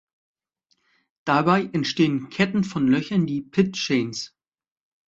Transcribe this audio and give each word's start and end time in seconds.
Dabei 1.25 1.69
entstehen 1.73 2.29
Ketten 2.31 2.63
von 2.63 2.87
Löchern, 2.87 3.27
die 3.27 3.43
„pit 3.43 3.73
chains“. 3.77 4.33